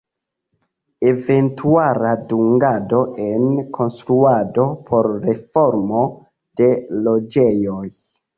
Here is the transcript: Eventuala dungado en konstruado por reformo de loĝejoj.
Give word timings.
Eventuala 1.09 2.13
dungado 2.31 3.01
en 3.25 3.45
konstruado 3.77 4.65
por 4.89 5.11
reformo 5.27 6.03
de 6.63 6.73
loĝejoj. 7.11 7.85